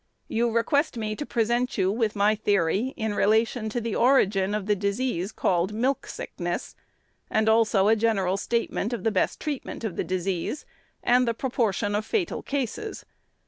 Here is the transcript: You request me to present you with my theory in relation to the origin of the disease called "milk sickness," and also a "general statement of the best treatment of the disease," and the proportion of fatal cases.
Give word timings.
You 0.27 0.49
request 0.49 0.97
me 0.97 1.15
to 1.15 1.27
present 1.27 1.77
you 1.77 1.91
with 1.91 2.15
my 2.15 2.33
theory 2.33 2.95
in 2.97 3.13
relation 3.13 3.69
to 3.69 3.79
the 3.79 3.95
origin 3.95 4.55
of 4.55 4.65
the 4.65 4.75
disease 4.75 5.31
called 5.31 5.73
"milk 5.73 6.07
sickness," 6.07 6.75
and 7.29 7.47
also 7.47 7.87
a 7.87 7.95
"general 7.95 8.35
statement 8.37 8.93
of 8.93 9.03
the 9.03 9.11
best 9.11 9.39
treatment 9.39 9.83
of 9.83 9.97
the 9.97 10.03
disease," 10.03 10.65
and 11.03 11.27
the 11.27 11.35
proportion 11.35 11.93
of 11.93 12.03
fatal 12.03 12.41
cases. 12.41 13.05